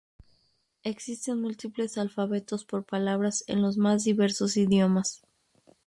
Existen 0.81 1.37
múltiples 1.39 1.95
alfabetos 1.99 2.65
por 2.65 2.83
palabras 2.85 3.43
en 3.45 3.61
los 3.61 3.77
más 3.77 4.03
diversos 4.03 4.57
idiomas. 4.57 5.21